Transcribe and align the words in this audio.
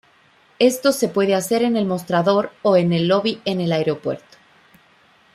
Esto 0.57 0.93
se 0.93 1.09
puede 1.09 1.35
hacer 1.35 1.61
en 1.61 1.77
el 1.77 1.85
mostrador 1.85 2.49
o 2.63 2.75
en 2.75 2.91
el 2.91 3.07
lobby 3.07 3.39
en 3.45 3.61
el 3.61 3.71
aeropuerto. 3.71 4.35